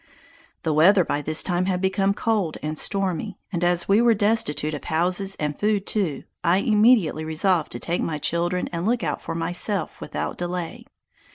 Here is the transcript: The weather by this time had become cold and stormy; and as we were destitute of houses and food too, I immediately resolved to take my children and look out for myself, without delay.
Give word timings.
The 0.63 0.73
weather 0.73 1.05
by 1.05 1.21
this 1.21 1.43
time 1.43 1.67
had 1.67 1.79
become 1.79 2.15
cold 2.15 2.57
and 2.63 2.75
stormy; 2.75 3.37
and 3.51 3.63
as 3.63 3.87
we 3.87 4.01
were 4.01 4.15
destitute 4.15 4.73
of 4.73 4.85
houses 4.85 5.35
and 5.35 5.55
food 5.55 5.85
too, 5.85 6.23
I 6.43 6.57
immediately 6.57 7.23
resolved 7.23 7.71
to 7.73 7.79
take 7.79 8.01
my 8.01 8.17
children 8.17 8.67
and 8.71 8.87
look 8.87 9.03
out 9.03 9.21
for 9.21 9.35
myself, 9.35 10.01
without 10.01 10.39
delay. 10.39 10.87